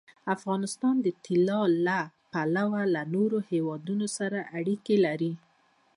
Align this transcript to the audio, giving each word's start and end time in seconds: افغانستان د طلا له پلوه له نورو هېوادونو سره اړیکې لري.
افغانستان 0.35 0.95
د 1.05 1.07
طلا 1.25 1.61
له 1.85 1.99
پلوه 2.31 2.81
له 2.95 3.01
نورو 3.15 3.39
هېوادونو 3.49 4.07
سره 4.17 4.39
اړیکې 4.57 4.95
لري. 5.05 5.33